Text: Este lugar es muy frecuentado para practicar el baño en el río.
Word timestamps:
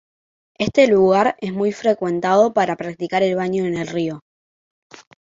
Este 0.57 0.87
lugar 0.87 1.35
es 1.41 1.53
muy 1.53 1.71
frecuentado 1.71 2.55
para 2.55 2.75
practicar 2.75 3.21
el 3.21 3.35
baño 3.35 3.65
en 3.65 3.77
el 3.77 3.85
río. 3.85 4.21